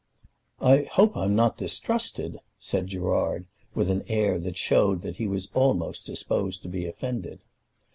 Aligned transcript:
"I 0.63 0.87
hope 0.91 1.15
I'm 1.15 1.35
not 1.35 1.59
distrusted," 1.59 2.39
said 2.57 2.87
Gerard, 2.87 3.45
with 3.75 3.91
an 3.91 4.03
air 4.07 4.39
that 4.39 4.57
showed 4.57 5.03
that 5.03 5.17
he 5.17 5.27
was 5.27 5.49
almost 5.53 6.07
disposed 6.07 6.63
to 6.63 6.67
be 6.67 6.87
offended. 6.87 7.43